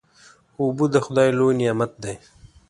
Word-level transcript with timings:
اوبه 0.59 0.85
د 0.93 0.95
خدای 1.05 1.29
لوی 1.37 1.53
نعمت 1.59 1.91
دی. 2.03 2.15